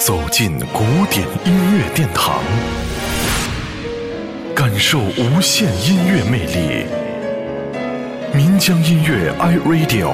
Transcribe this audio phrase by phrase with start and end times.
[0.00, 2.42] 走进古典音乐殿堂，
[4.56, 6.86] 感受无限音乐魅力。
[8.34, 10.10] 民江音乐 iRadio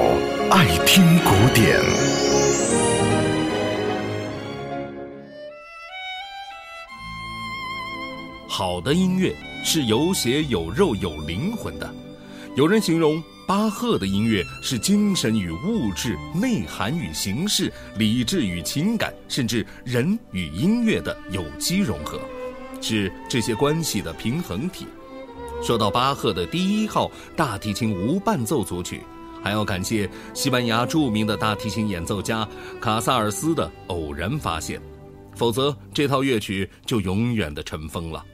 [0.50, 1.78] 爱听古典。
[8.48, 9.32] 好的音乐
[9.64, 11.88] 是有血有肉有灵魂的。
[12.56, 13.22] 有人形容。
[13.46, 22.20] 巴赫的音乐是精神与物质、内涵与形式、理智与情感，甚至人与音乐的有机融合，
[22.82, 24.84] 是这些关系的平衡体。
[25.62, 29.00] 说到巴赫的第一号大提琴无伴奏组曲，
[29.44, 32.46] 还要感谢西班牙著名的大提琴演奏家
[32.80, 34.80] 卡萨尔斯的偶然发现，
[35.36, 38.24] 否则这套乐曲就永远的尘封了。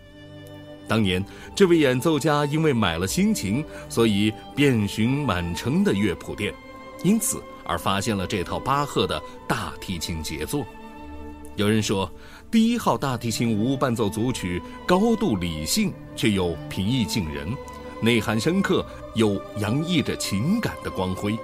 [0.88, 6.52] 当年，这位演奏家因为买了新琴，所以遍寻满城的乐谱店，
[7.02, 10.66] 因此而发现了这套巴赫的大提琴杰作。
[11.56, 12.10] 有人说，
[12.50, 17.46] 第一号大提琴无伴奏组曲高度理性，却又平易近人，
[18.00, 21.38] 内涵深刻，又洋溢着情感的光辉。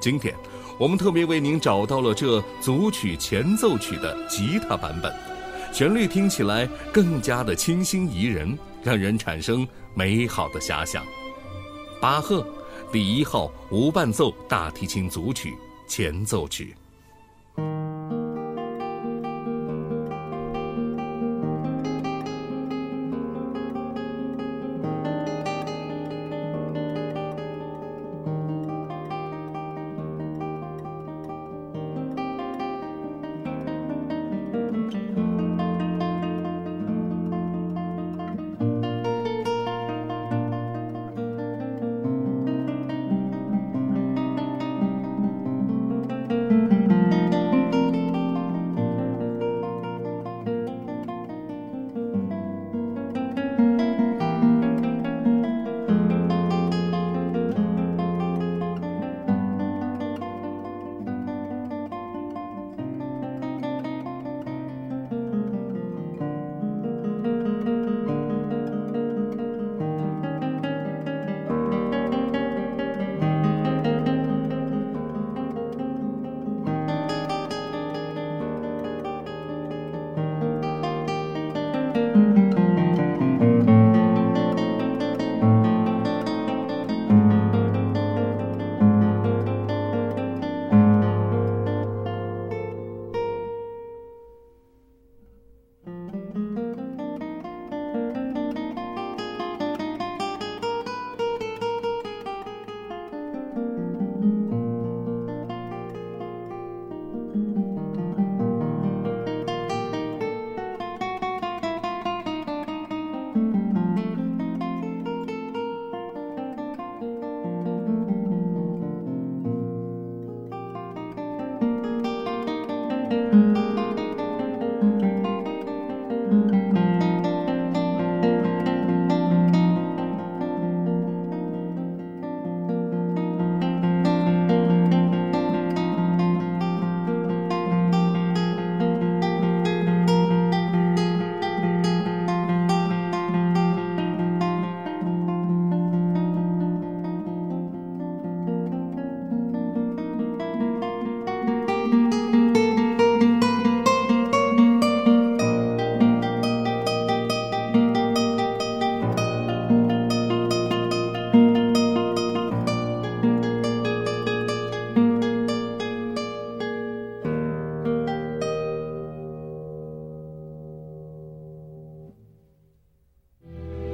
[0.00, 0.34] 今天，
[0.78, 5.14] 我们特别为您找到了这组曲前奏曲的吉他版本，
[5.72, 8.58] 旋律听起来更加的清新宜人。
[8.82, 11.04] 让人产生美好的遐想。
[12.00, 12.46] 巴赫
[12.90, 15.54] 第一号无伴奏大提琴组曲
[15.86, 16.74] 前奏曲。